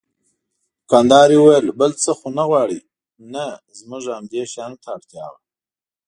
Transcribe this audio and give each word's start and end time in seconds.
دوکاندارې 0.81 1.35
وویل: 1.39 1.67
بل 1.79 1.91
څه 2.03 2.11
خو 2.17 2.27
نه 2.37 2.43
غواړئ؟ 2.49 2.79
نه، 3.33 3.45
زموږ 3.79 4.03
همدې 4.17 4.41
شیانو 4.51 4.81
ته 4.83 4.89
اړتیا 4.95 5.25
وه. 5.31 5.39